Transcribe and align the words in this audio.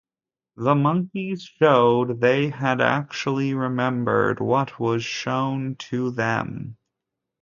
The 0.57 0.73
monkeys 0.73 1.43
showed 1.43 2.21
they 2.21 2.49
had 2.49 2.81
actually 2.81 3.53
remembered 3.53 4.39
what 4.39 4.79
was 4.79 5.03
shown 5.05 5.75
to 5.75 6.09
them. 6.09 6.77